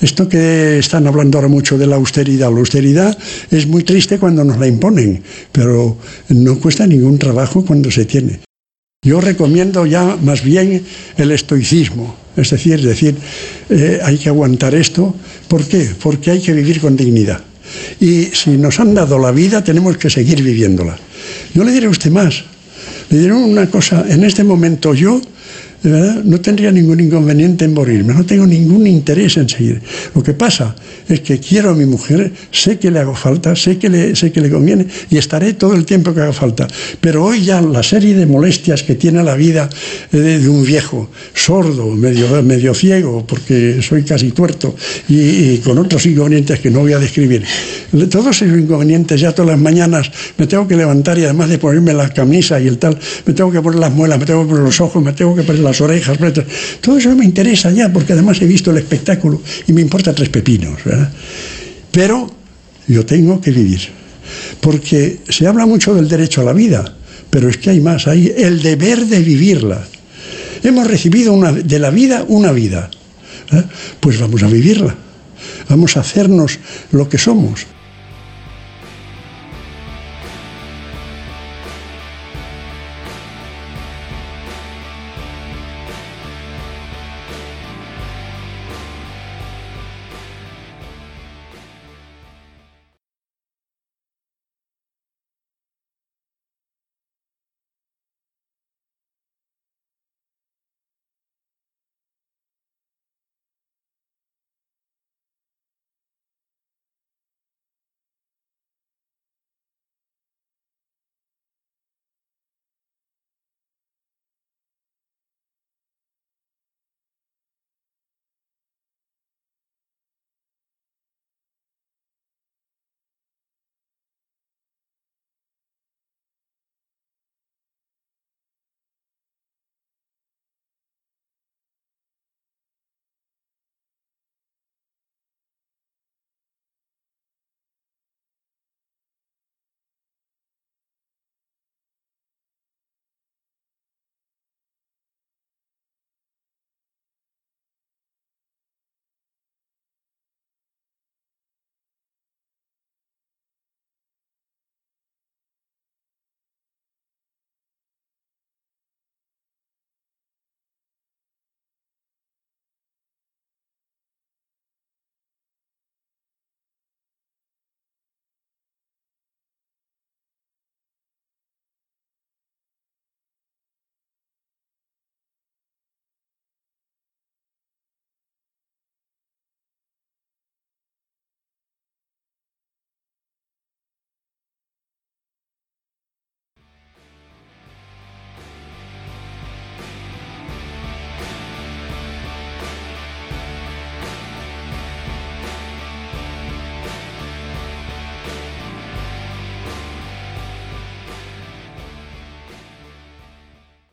[0.00, 3.18] Esto que están hablando ahora mucho de la austeridad, la austeridad
[3.50, 5.96] es muy triste cuando nos la imponen, pero
[6.28, 8.45] no cuesta ningún trabajo cuando se tiene.
[9.02, 10.82] Yo recomiendo ya más bien
[11.16, 13.16] el estoicismo, es decir, decir,
[13.70, 15.14] eh, hay que aguantar esto.
[15.48, 15.90] ¿Por qué?
[16.02, 17.40] Porque hay que vivir con dignidad.
[18.00, 20.98] Y si nos han dado la vida, tenemos que seguir viviéndola.
[21.54, 22.44] Yo le diré a usted más.
[23.10, 25.20] Le diré una cosa, en este momento yo
[25.82, 29.80] no tendría ningún inconveniente en morirme, no tengo ningún interés en seguir.
[30.14, 30.74] Lo que pasa
[31.08, 34.32] es que quiero a mi mujer, sé que le hago falta, sé que le, sé
[34.32, 36.66] que le conviene y estaré todo el tiempo que haga falta.
[37.00, 39.68] Pero hoy ya la serie de molestias que tiene la vida
[40.12, 44.74] eh, de, un viejo, sordo, medio, medio ciego, porque soy casi tuerto,
[45.08, 47.44] y, con otros inconvenientes que no voy a describir.
[48.10, 51.92] Todos esos inconvenientes ya todas las mañanas me tengo que levantar y además de ponerme
[51.94, 54.64] la camisa y el tal, me tengo que poner las muelas, me tengo que poner
[54.64, 56.18] los ojos, me tengo que poner las orejas,
[56.80, 60.28] todo eso me interesa ya, porque además he visto el espectáculo y me importa tres
[60.28, 60.80] pepinos,
[61.90, 62.30] Pero
[62.86, 63.80] yo tengo que vivir,
[64.60, 66.84] porque se habla mucho del derecho a la vida,
[67.30, 69.84] pero es que hay más, hay el deber de vivirla.
[70.62, 72.90] Hemos recibido una, de la vida una vida,
[74.00, 74.94] pues vamos a vivirla,
[75.68, 76.58] vamos a hacernos
[76.92, 77.66] lo que somos.